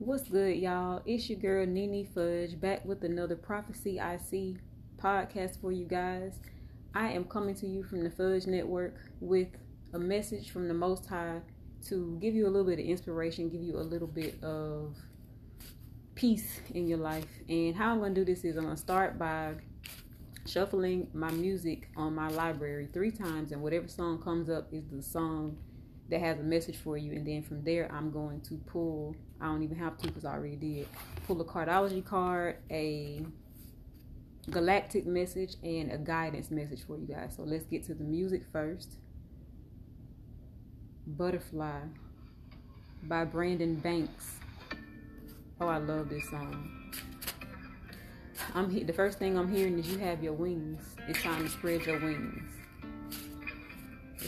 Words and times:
What's 0.00 0.28
good, 0.28 0.58
y'all? 0.58 1.02
It's 1.06 1.28
your 1.28 1.40
girl 1.40 1.66
Nene 1.66 2.06
Fudge 2.06 2.60
back 2.60 2.84
with 2.84 3.02
another 3.02 3.34
Prophecy 3.34 3.98
I 3.98 4.18
See 4.18 4.56
podcast 4.96 5.60
for 5.60 5.72
you 5.72 5.86
guys. 5.86 6.38
I 6.94 7.08
am 7.08 7.24
coming 7.24 7.56
to 7.56 7.66
you 7.66 7.82
from 7.82 8.04
the 8.04 8.10
Fudge 8.10 8.46
Network 8.46 8.94
with 9.18 9.48
a 9.92 9.98
message 9.98 10.50
from 10.52 10.68
the 10.68 10.72
Most 10.72 11.06
High 11.06 11.40
to 11.88 12.16
give 12.22 12.36
you 12.36 12.46
a 12.46 12.48
little 12.48 12.64
bit 12.64 12.78
of 12.78 12.84
inspiration, 12.84 13.48
give 13.48 13.60
you 13.60 13.76
a 13.76 13.82
little 13.82 14.06
bit 14.06 14.40
of 14.44 14.94
peace 16.14 16.60
in 16.72 16.86
your 16.86 16.98
life. 16.98 17.26
And 17.48 17.74
how 17.74 17.90
I'm 17.90 17.98
going 17.98 18.14
to 18.14 18.24
do 18.24 18.32
this 18.32 18.44
is 18.44 18.56
I'm 18.56 18.66
going 18.66 18.76
to 18.76 18.80
start 18.80 19.18
by 19.18 19.54
shuffling 20.46 21.08
my 21.12 21.32
music 21.32 21.88
on 21.96 22.14
my 22.14 22.28
library 22.28 22.88
three 22.92 23.10
times, 23.10 23.50
and 23.50 23.60
whatever 23.60 23.88
song 23.88 24.22
comes 24.22 24.48
up 24.48 24.72
is 24.72 24.84
the 24.92 25.02
song 25.02 25.58
that 26.08 26.20
has 26.20 26.38
a 26.38 26.42
message 26.42 26.76
for 26.76 26.96
you. 26.96 27.12
And 27.12 27.26
then 27.26 27.42
from 27.42 27.62
there, 27.64 27.90
I'm 27.92 28.10
going 28.10 28.40
to 28.42 28.54
pull, 28.66 29.14
I 29.40 29.46
don't 29.46 29.62
even 29.62 29.76
have 29.76 29.98
to 29.98 30.06
because 30.06 30.24
I 30.24 30.32
already 30.32 30.56
did, 30.56 30.88
pull 31.26 31.40
a 31.40 31.44
cardology 31.44 32.04
card, 32.04 32.56
a 32.70 33.24
galactic 34.50 35.06
message, 35.06 35.56
and 35.62 35.92
a 35.92 35.98
guidance 35.98 36.50
message 36.50 36.84
for 36.86 36.96
you 36.98 37.06
guys. 37.06 37.34
So 37.36 37.42
let's 37.42 37.64
get 37.64 37.84
to 37.86 37.94
the 37.94 38.04
music 38.04 38.42
first. 38.52 38.96
Butterfly 41.06 41.80
by 43.04 43.24
Brandon 43.24 43.76
Banks. 43.76 44.36
Oh, 45.60 45.66
I 45.68 45.78
love 45.78 46.08
this 46.08 46.28
song. 46.30 46.92
I'm 48.54 48.70
he- 48.70 48.84
the 48.84 48.92
first 48.92 49.18
thing 49.18 49.36
I'm 49.36 49.52
hearing 49.52 49.78
is 49.78 49.88
you 49.88 49.98
have 49.98 50.22
your 50.22 50.32
wings. 50.32 50.80
It's 51.08 51.22
time 51.22 51.42
to 51.44 51.48
spread 51.50 51.84
your 51.84 52.00
wings. 52.00 52.48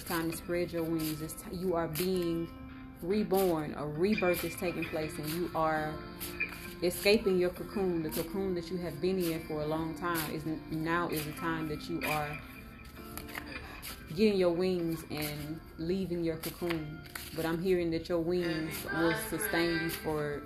It's 0.01 0.09
time 0.09 0.31
to 0.31 0.37
spread 0.39 0.73
your 0.73 0.83
wings. 0.83 1.21
It's 1.21 1.35
t- 1.35 1.57
you 1.57 1.75
are 1.75 1.87
being 1.87 2.49
reborn. 3.03 3.75
A 3.77 3.87
rebirth 3.87 4.43
is 4.45 4.57
taking 4.57 4.85
place, 4.85 5.13
and 5.19 5.29
you 5.29 5.51
are 5.55 5.93
escaping 6.83 7.39
your 7.39 7.51
cocoon. 7.51 8.03
The 8.03 8.09
cocoon 8.09 8.55
that 8.55 8.71
you 8.71 8.79
have 8.79 8.99
been 9.03 9.23
in 9.23 9.47
for 9.47 9.61
a 9.61 9.67
long 9.67 9.95
time 9.99 10.35
is 10.35 10.43
now 10.71 11.11
is 11.11 11.23
the 11.27 11.33
time 11.33 11.69
that 11.69 11.83
you 11.91 12.01
are 12.09 12.29
getting 14.17 14.39
your 14.39 14.53
wings 14.53 15.05
and 15.11 15.61
leaving 15.77 16.25
your 16.25 16.37
cocoon. 16.37 16.99
But 17.37 17.45
I'm 17.45 17.63
hearing 17.63 17.91
that 17.91 18.09
your 18.09 18.21
wings 18.21 18.73
will 18.97 19.15
sustain 19.29 19.83
you 19.83 19.91
for 19.91 20.41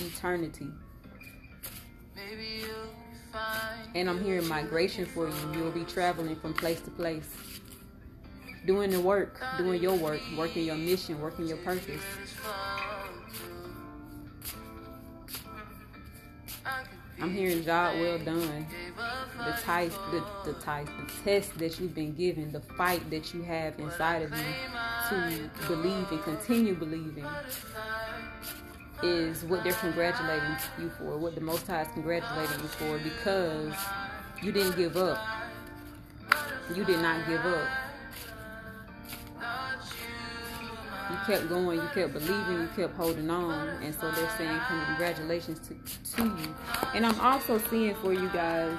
eternity. 0.00 0.68
And 3.94 4.08
I'm 4.08 4.24
hearing 4.24 4.48
migration 4.48 5.04
for 5.04 5.28
you. 5.28 5.34
You'll 5.52 5.72
be 5.72 5.84
traveling 5.84 6.36
from 6.36 6.54
place 6.54 6.80
to 6.80 6.90
place. 6.90 7.28
Doing 8.66 8.90
the 8.90 9.00
work, 9.00 9.40
doing 9.58 9.82
your 9.82 9.94
work, 9.94 10.20
working 10.36 10.64
your 10.64 10.76
mission, 10.76 11.20
working 11.20 11.46
your 11.46 11.58
purpose. 11.58 12.00
I'm 17.20 17.30
hearing 17.30 17.62
job 17.62 17.94
well 18.00 18.18
done. 18.18 18.66
The 19.38 19.52
type, 19.62 19.92
the, 20.10 20.24
the 20.44 20.58
type, 20.60 20.86
the 20.86 21.12
test 21.24 21.58
that 21.58 21.78
you've 21.78 21.94
been 21.94 22.14
given, 22.14 22.52
the 22.52 22.60
fight 22.60 23.08
that 23.10 23.34
you 23.34 23.42
have 23.42 23.78
inside 23.78 24.22
of 24.22 24.30
you 24.32 24.44
to 25.10 25.50
believe 25.68 26.10
and 26.10 26.22
continue 26.22 26.74
believing 26.74 27.26
is 29.02 29.44
what 29.44 29.62
they're 29.62 29.72
congratulating 29.74 30.56
you 30.78 30.90
for, 30.98 31.18
what 31.18 31.34
the 31.34 31.40
Most 31.40 31.66
High 31.66 31.82
is 31.82 31.88
congratulating 31.88 32.60
you 32.60 32.68
for, 32.68 32.98
because 32.98 33.74
you 34.42 34.52
didn't 34.52 34.76
give 34.76 34.96
up. 34.96 35.18
You 36.74 36.84
did 36.84 37.00
not 37.00 37.26
give 37.28 37.44
up. 37.44 37.68
You 41.14 41.20
kept 41.26 41.48
going, 41.48 41.78
you 41.80 41.88
kept 41.94 42.12
believing, 42.12 42.62
you 42.62 42.68
kept 42.74 42.96
holding 42.96 43.30
on, 43.30 43.68
and 43.84 43.94
so 43.94 44.10
they're 44.10 44.36
saying 44.36 44.60
congratulations 44.88 45.60
to, 45.60 46.16
to 46.16 46.24
you. 46.24 46.54
And 46.92 47.06
I'm 47.06 47.20
also 47.20 47.58
seeing 47.58 47.94
for 47.94 48.12
you 48.12 48.28
guys 48.30 48.76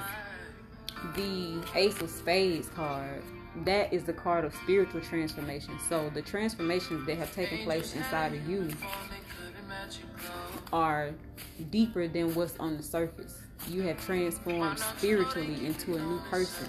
the 1.14 1.58
Ace 1.74 1.98
of 2.02 2.10
Spades 2.10 2.68
card. 2.68 3.22
That 3.64 3.90
is 3.90 4.04
the 4.04 4.12
card 4.12 4.44
of 4.44 4.54
spiritual 4.54 5.00
transformation. 5.00 5.78
So 5.88 6.10
the 6.12 6.20
transformations 6.20 7.06
that 7.06 7.16
have 7.16 7.34
taken 7.34 7.64
place 7.64 7.94
inside 7.94 8.34
of 8.34 8.46
you 8.46 8.68
are 10.74 11.12
deeper 11.70 12.06
than 12.06 12.34
what's 12.34 12.58
on 12.58 12.76
the 12.76 12.82
surface. 12.82 13.40
You 13.66 13.80
have 13.84 14.04
transformed 14.04 14.78
spiritually 14.78 15.64
into 15.64 15.96
a 15.96 16.00
new 16.00 16.20
person. 16.28 16.68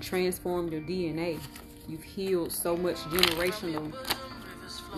Transformed 0.00 0.72
your 0.72 0.80
DNA. 0.80 1.38
You've 1.88 2.02
healed 2.02 2.52
so 2.52 2.76
much 2.76 2.96
generational, 2.96 3.94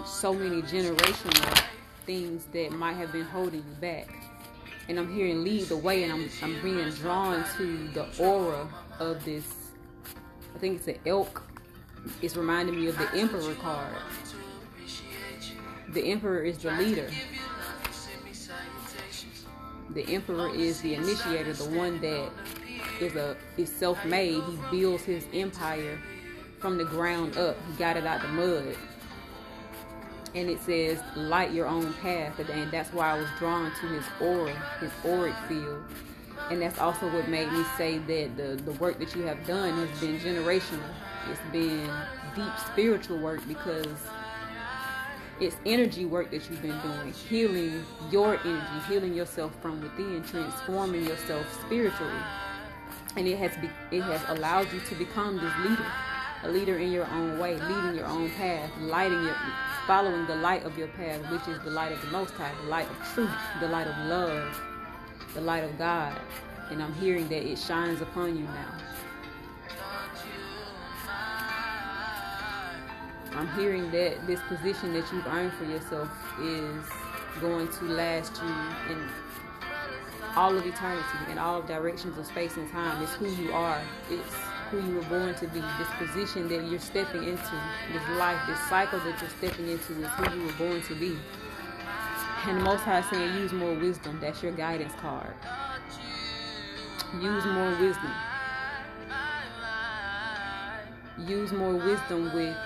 so 0.04 0.34
many 0.34 0.60
generational 0.62 1.64
things 2.04 2.46
that 2.46 2.72
might 2.72 2.94
have 2.94 3.12
been 3.12 3.24
holding 3.24 3.60
you 3.60 3.76
back. 3.80 4.12
And 4.88 4.98
I'm 4.98 5.14
hearing 5.14 5.44
lead 5.44 5.68
the 5.68 5.76
way, 5.76 6.02
and 6.02 6.12
I'm 6.12 6.28
I'm 6.42 6.60
being 6.62 6.90
drawn 6.90 7.44
to 7.58 7.88
the 7.94 8.06
aura 8.18 8.68
of 8.98 9.24
this. 9.24 9.46
I 10.52 10.58
think 10.58 10.78
it's 10.78 10.88
an 10.88 10.98
elk. 11.06 11.44
It's 12.22 12.36
reminding 12.36 12.74
me 12.74 12.88
of 12.88 12.98
the 12.98 13.08
Emperor 13.14 13.54
card. 13.54 13.94
The 15.90 16.10
Emperor 16.10 16.42
is 16.42 16.58
the 16.58 16.72
leader. 16.72 17.08
The 19.90 20.08
Emperor 20.08 20.52
is 20.52 20.80
the 20.80 20.94
initiator, 20.94 21.52
the 21.52 21.70
one 21.70 22.00
that 22.00 22.30
is 23.00 23.14
a 23.14 23.36
is 23.56 23.70
self-made. 23.70 24.42
He 24.42 24.58
builds 24.72 25.04
his 25.04 25.26
empire 25.32 26.00
from 26.60 26.76
the 26.76 26.84
ground 26.84 27.36
up. 27.36 27.56
He 27.66 27.72
got 27.76 27.96
it 27.96 28.06
out 28.06 28.20
the 28.22 28.28
mud. 28.28 28.76
And 30.34 30.48
it 30.48 30.60
says, 30.60 31.00
light 31.16 31.52
your 31.52 31.66
own 31.66 31.92
path. 31.94 32.38
And 32.38 32.70
that's 32.70 32.92
why 32.92 33.10
I 33.10 33.18
was 33.18 33.28
drawn 33.38 33.72
to 33.80 33.86
his 33.88 34.04
aura, 34.20 34.54
his 34.78 34.92
auric 35.04 35.34
field. 35.48 35.82
And 36.50 36.62
that's 36.62 36.78
also 36.78 37.10
what 37.10 37.28
made 37.28 37.50
me 37.50 37.64
say 37.76 37.98
that 37.98 38.36
the, 38.36 38.62
the 38.62 38.72
work 38.72 38.98
that 38.98 39.16
you 39.16 39.22
have 39.22 39.44
done 39.46 39.86
has 39.86 40.00
been 40.00 40.18
generational. 40.20 40.84
It's 41.30 41.40
been 41.52 41.90
deep 42.36 42.52
spiritual 42.72 43.18
work 43.18 43.40
because 43.48 43.86
it's 45.40 45.56
energy 45.66 46.04
work 46.04 46.30
that 46.30 46.48
you've 46.48 46.62
been 46.62 46.78
doing, 46.82 47.12
healing 47.12 47.84
your 48.10 48.38
energy, 48.44 48.86
healing 48.88 49.14
yourself 49.14 49.52
from 49.60 49.80
within, 49.80 50.22
transforming 50.22 51.04
yourself 51.04 51.46
spiritually. 51.64 52.12
And 53.16 53.26
it 53.26 53.36
has 53.38 53.56
be, 53.56 53.68
it 53.96 54.02
has 54.02 54.20
allowed 54.28 54.72
you 54.72 54.80
to 54.80 54.94
become 54.94 55.36
this 55.36 55.52
leader 55.58 55.86
a 56.42 56.48
leader 56.48 56.78
in 56.78 56.90
your 56.90 57.06
own 57.08 57.38
way, 57.38 57.54
leading 57.54 57.94
your 57.94 58.06
own 58.06 58.30
path, 58.30 58.70
lighting 58.80 59.22
your, 59.22 59.36
following 59.86 60.26
the 60.26 60.36
light 60.36 60.64
of 60.64 60.76
your 60.78 60.88
path, 60.88 61.20
which 61.30 61.46
is 61.48 61.62
the 61.64 61.70
light 61.70 61.92
of 61.92 62.00
the 62.00 62.08
Most 62.08 62.32
High, 62.34 62.52
the 62.62 62.68
light 62.68 62.88
of 62.88 62.96
truth, 63.14 63.30
the 63.60 63.68
light 63.68 63.86
of 63.86 63.96
love, 64.06 64.60
the 65.34 65.40
light 65.40 65.64
of 65.64 65.76
God. 65.78 66.16
And 66.70 66.82
I'm 66.82 66.94
hearing 66.94 67.28
that 67.28 67.42
it 67.42 67.58
shines 67.58 68.00
upon 68.00 68.36
you 68.36 68.44
now. 68.44 68.78
I'm 73.32 73.48
hearing 73.58 73.90
that 73.90 74.26
this 74.26 74.40
position 74.48 74.92
that 74.94 75.10
you've 75.12 75.26
earned 75.26 75.52
for 75.54 75.64
yourself 75.64 76.08
is 76.40 76.86
going 77.40 77.68
to 77.68 77.84
last 77.84 78.40
you 78.42 78.94
in 78.94 79.08
all 80.36 80.56
of 80.56 80.64
eternity, 80.64 81.30
in 81.30 81.38
all 81.38 81.62
directions 81.62 82.18
of 82.18 82.26
space 82.26 82.56
and 82.56 82.70
time. 82.70 83.02
It's 83.02 83.14
who 83.14 83.28
you 83.28 83.52
are. 83.52 83.80
It's 84.10 84.34
who 84.70 84.80
you 84.80 84.94
were 84.94 85.02
born 85.02 85.34
to 85.34 85.46
be, 85.48 85.60
this 85.60 85.88
position 85.98 86.48
that 86.48 86.64
you're 86.70 86.78
stepping 86.78 87.24
into, 87.24 87.60
this 87.92 88.08
life, 88.16 88.40
this 88.46 88.60
cycle 88.68 88.98
that 89.00 89.20
you're 89.20 89.30
stepping 89.30 89.68
into 89.68 90.00
is 90.00 90.08
who 90.10 90.38
you 90.38 90.46
were 90.46 90.52
born 90.52 90.80
to 90.82 90.94
be. 90.94 91.16
And 92.46 92.58
the 92.58 92.62
Most 92.62 92.82
High 92.82 93.02
saying, 93.10 93.36
use 93.36 93.52
more 93.52 93.74
wisdom. 93.74 94.18
That's 94.20 94.42
your 94.42 94.52
guidance 94.52 94.94
card. 94.94 95.34
Use 97.20 97.44
more 97.44 97.70
wisdom. 97.80 98.12
Use 101.18 101.52
more 101.52 101.74
wisdom 101.74 102.32
with 102.32 102.56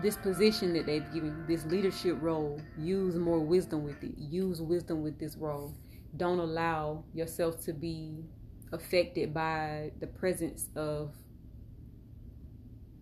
this 0.00 0.16
position 0.16 0.72
that 0.74 0.86
they've 0.86 1.12
given 1.12 1.36
you, 1.36 1.56
this 1.56 1.66
leadership 1.66 2.16
role. 2.20 2.60
Use 2.78 3.16
more 3.16 3.40
wisdom 3.40 3.82
with 3.84 4.02
it. 4.02 4.16
Use 4.16 4.62
wisdom 4.62 5.02
with 5.02 5.18
this 5.18 5.36
role. 5.36 5.74
Don't 6.16 6.38
allow 6.38 7.04
yourself 7.12 7.60
to 7.64 7.72
be 7.72 8.24
affected 8.72 9.32
by 9.32 9.92
the 10.00 10.06
presence 10.06 10.68
of 10.76 11.12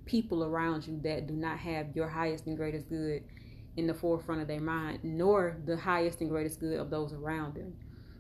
people 0.04 0.44
around 0.44 0.86
you 0.86 1.00
that 1.02 1.26
do 1.26 1.34
not 1.34 1.58
have 1.58 1.94
your 1.94 2.08
highest 2.08 2.46
and 2.46 2.56
greatest 2.56 2.88
good 2.88 3.24
in 3.76 3.86
the 3.86 3.94
forefront 3.94 4.40
of 4.40 4.48
their 4.48 4.60
mind, 4.60 5.00
nor 5.02 5.58
the 5.66 5.76
highest 5.76 6.20
and 6.20 6.30
greatest 6.30 6.60
good 6.60 6.78
of 6.78 6.90
those 6.90 7.12
around 7.12 7.54
them. 7.56 7.74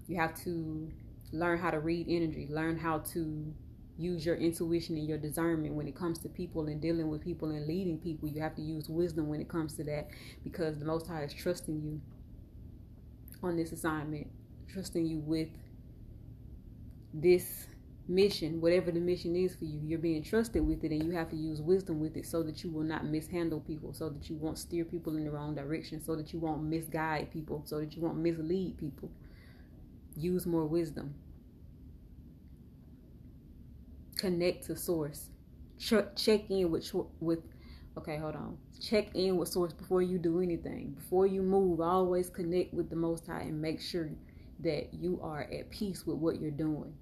You 0.06 0.16
have 0.16 0.34
to 0.42 0.90
learn 1.32 1.58
how 1.58 1.70
to 1.70 1.80
read 1.80 2.06
energy, 2.08 2.46
learn 2.50 2.76
how 2.76 2.98
to 3.12 3.54
use 3.98 4.26
your 4.26 4.36
intuition 4.36 4.96
and 4.96 5.08
your 5.08 5.16
discernment 5.16 5.74
when 5.74 5.88
it 5.88 5.96
comes 5.96 6.18
to 6.18 6.28
people 6.28 6.66
and 6.66 6.80
dealing 6.82 7.08
with 7.08 7.22
people 7.22 7.50
and 7.50 7.66
leading 7.66 7.98
people. 7.98 8.28
You 8.28 8.42
have 8.42 8.54
to 8.56 8.62
use 8.62 8.88
wisdom 8.88 9.28
when 9.28 9.40
it 9.40 9.48
comes 9.48 9.74
to 9.76 9.84
that 9.84 10.08
because 10.44 10.78
the 10.78 10.84
Most 10.84 11.06
High 11.06 11.22
is 11.22 11.32
trusting 11.32 11.80
you 11.80 12.00
on 13.42 13.56
this 13.56 13.72
assignment, 13.72 14.28
trusting 14.68 15.06
you 15.06 15.20
with 15.20 15.48
this 17.20 17.66
mission, 18.08 18.60
whatever 18.60 18.90
the 18.90 19.00
mission 19.00 19.34
is 19.34 19.54
for 19.56 19.64
you, 19.64 19.80
you're 19.82 19.98
being 19.98 20.22
trusted 20.22 20.66
with 20.66 20.84
it 20.84 20.92
and 20.92 21.02
you 21.02 21.10
have 21.12 21.28
to 21.30 21.36
use 21.36 21.60
wisdom 21.60 21.98
with 21.98 22.16
it 22.16 22.26
so 22.26 22.42
that 22.42 22.62
you 22.62 22.70
will 22.70 22.84
not 22.84 23.04
mishandle 23.04 23.60
people, 23.60 23.92
so 23.92 24.08
that 24.08 24.28
you 24.28 24.36
won't 24.36 24.58
steer 24.58 24.84
people 24.84 25.16
in 25.16 25.24
the 25.24 25.30
wrong 25.30 25.54
direction, 25.54 26.02
so 26.02 26.14
that 26.14 26.32
you 26.32 26.38
won't 26.38 26.62
misguide 26.62 27.30
people, 27.32 27.62
so 27.64 27.80
that 27.80 27.96
you 27.96 28.02
won't 28.02 28.18
mislead 28.18 28.76
people. 28.78 29.10
Use 30.14 30.46
more 30.46 30.66
wisdom. 30.66 31.14
Connect 34.16 34.64
to 34.66 34.76
source. 34.76 35.30
Ch- 35.78 36.14
check 36.16 36.50
in 36.50 36.70
with 36.70 36.90
with 37.20 37.40
okay, 37.98 38.16
hold 38.16 38.34
on. 38.34 38.56
Check 38.80 39.14
in 39.14 39.36
with 39.36 39.48
source 39.48 39.72
before 39.72 40.00
you 40.00 40.18
do 40.18 40.40
anything. 40.40 40.92
Before 40.92 41.26
you 41.26 41.42
move, 41.42 41.80
always 41.80 42.30
connect 42.30 42.72
with 42.72 42.88
the 42.88 42.96
most 42.96 43.26
high 43.26 43.42
and 43.42 43.60
make 43.60 43.80
sure 43.80 44.08
that 44.60 44.94
you 44.94 45.20
are 45.22 45.42
at 45.52 45.68
peace 45.70 46.06
with 46.06 46.16
what 46.16 46.40
you're 46.40 46.50
doing 46.50 46.94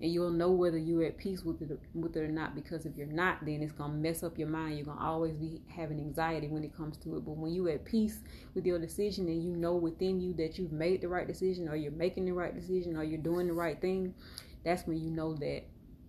and 0.00 0.12
you'll 0.12 0.30
know 0.30 0.50
whether 0.50 0.78
you're 0.78 1.04
at 1.04 1.18
peace 1.18 1.42
with 1.42 1.60
it 1.60 1.78
with 1.92 2.16
it 2.16 2.20
or 2.20 2.28
not 2.28 2.54
because 2.54 2.86
if 2.86 2.96
you're 2.96 3.06
not 3.06 3.44
then 3.44 3.62
it's 3.62 3.72
gonna 3.72 3.92
mess 3.92 4.22
up 4.22 4.38
your 4.38 4.48
mind. 4.48 4.76
You're 4.76 4.86
gonna 4.86 5.04
always 5.04 5.34
be 5.34 5.62
having 5.68 5.98
anxiety 5.98 6.48
when 6.48 6.64
it 6.64 6.76
comes 6.76 6.96
to 6.98 7.16
it. 7.16 7.24
But 7.24 7.36
when 7.36 7.52
you're 7.52 7.70
at 7.70 7.84
peace 7.84 8.20
with 8.54 8.64
your 8.64 8.78
decision 8.78 9.26
and 9.26 9.42
you 9.42 9.56
know 9.56 9.74
within 9.74 10.20
you 10.20 10.34
that 10.34 10.58
you've 10.58 10.72
made 10.72 11.00
the 11.00 11.08
right 11.08 11.26
decision 11.26 11.68
or 11.68 11.76
you're 11.76 11.92
making 11.92 12.26
the 12.26 12.32
right 12.32 12.54
decision 12.54 12.96
or 12.96 13.02
you're 13.02 13.18
doing 13.18 13.48
the 13.48 13.52
right 13.52 13.80
thing 13.80 14.14
that's 14.64 14.86
when 14.86 14.98
you 14.98 15.10
know 15.10 15.34
that 15.34 15.62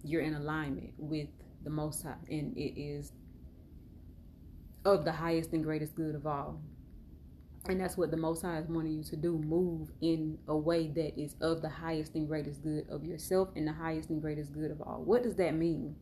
you're 0.04 0.22
in 0.22 0.34
alignment 0.34 0.94
with 0.98 1.28
the 1.64 1.70
most 1.70 2.04
high. 2.04 2.16
And 2.30 2.56
it 2.58 2.80
is 2.80 3.12
of 4.86 5.06
the 5.06 5.12
highest 5.12 5.52
and 5.54 5.64
greatest 5.64 5.96
good 5.96 6.16
of 6.16 6.26
all 6.26 6.62
and 7.68 7.80
that's 7.80 7.98
what 7.98 8.12
the 8.12 8.18
Most 8.18 8.42
High 8.42 8.60
is 8.60 8.68
wanting 8.68 8.94
you 8.94 9.04
to 9.04 9.16
do. 9.16 9.38
Move 9.38 9.90
in 10.02 10.38
a 10.48 10.56
way 10.56 10.88
that 10.88 11.20
is 11.20 11.36
of 11.42 11.62
the 11.62 11.70
highest 11.70 12.16
and 12.16 12.28
greatest 12.28 12.64
good 12.64 12.88
of 12.90 13.04
yourself 13.04 13.50
and 13.56 13.68
the 13.68 13.74
highest 13.74 14.10
and 14.10 14.22
greatest 14.22 14.54
good 14.54 14.72
of 14.72 14.82
all. 14.82 15.02
What 15.04 15.24
does 15.24 15.36
that 15.36 15.54
mean? 15.54 15.96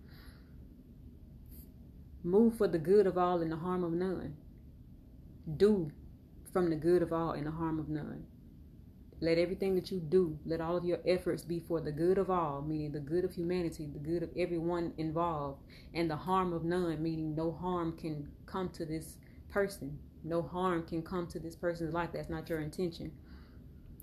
Move 2.24 2.58
for 2.58 2.68
the 2.68 2.78
good 2.78 3.08
of 3.08 3.18
all 3.18 3.42
and 3.42 3.52
the 3.52 3.58
harm 3.58 3.84
of 3.84 3.92
none. 3.92 4.36
Do 5.56 5.92
from 6.54 6.70
the 6.70 6.76
good 6.76 7.02
of 7.02 7.12
all 7.12 7.32
and 7.32 7.48
the 7.48 7.52
harm 7.52 7.80
of 7.80 7.90
none. 7.90 8.26
Let 9.20 9.40
everything 9.40 9.74
that 9.76 9.90
you 9.90 10.00
do, 10.00 10.38
let 10.46 10.62
all 10.62 10.78
of 10.78 10.86
your 10.86 11.00
efforts 11.08 11.44
be 11.44 11.60
for 11.60 11.82
the 11.82 11.92
good 11.92 12.20
of 12.20 12.30
all, 12.30 12.62
meaning 12.62 12.92
the 12.92 13.00
good 13.00 13.26
of 13.26 13.34
humanity, 13.34 13.90
the 13.92 13.98
good 13.98 14.22
of 14.22 14.30
everyone 14.38 14.94
involved, 14.98 15.64
and 15.96 16.10
the 16.10 16.16
harm 16.16 16.54
of 16.54 16.64
none, 16.64 17.02
meaning 17.02 17.34
no 17.34 17.52
harm 17.52 17.98
can 17.98 18.28
come 18.46 18.70
to 18.70 18.86
this 18.86 19.18
person 19.50 19.98
no 20.24 20.42
harm 20.42 20.86
can 20.86 21.02
come 21.02 21.28
to 21.28 21.40
this 21.40 21.56
person's 21.56 21.94
life. 21.94 22.10
That's 22.14 22.30
not 22.30 22.50
your 22.50 22.60
intention. 22.60 23.12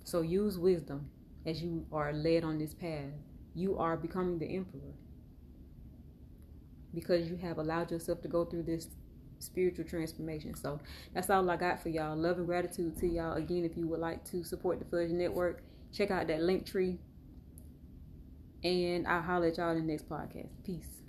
So 0.05 0.23
use 0.23 0.59
wisdom 0.59 1.11
as 1.47 1.63
you 1.63 1.87
are 1.93 2.13
led 2.13 2.45
on 2.45 2.59
this 2.59 2.75
path. 2.75 3.13
You 3.55 3.79
are 3.79 3.97
becoming 3.97 4.39
the 4.39 4.55
emperor 4.55 4.95
because 6.95 7.29
you 7.29 7.37
have 7.37 7.59
allowed 7.59 7.91
yourself 7.91 8.23
to 8.23 8.29
go 8.29 8.45
through 8.45 8.65
this 8.65 8.89
spiritual 9.39 9.85
transformation. 9.85 10.55
So 10.55 10.81
that's 11.13 11.31
all 11.31 11.49
I 11.51 11.57
got 11.57 11.83
for 11.83 11.89
y'all. 11.89 12.17
Love 12.17 12.39
and 12.39 12.47
gratitude 12.47 12.99
to 12.99 13.07
y'all. 13.07 13.35
Again, 13.35 13.65
if 13.65 13.77
you 13.77 13.87
would 13.89 14.01
like 14.01 14.25
to 14.31 14.45
support 14.45 14.79
the 14.79 14.85
Fudge 14.85 15.11
Network, 15.11 15.63
check 15.93 16.11
out 16.11 16.27
that 16.29 16.41
Linktree. 16.41 16.99
And 18.63 19.07
I'll 19.07 19.23
holler 19.23 19.49
at 19.49 19.59
y'all 19.59 19.71
in 19.71 19.87
the 19.87 19.93
next 19.93 20.09
podcast. 20.09 20.49
Peace. 20.65 21.04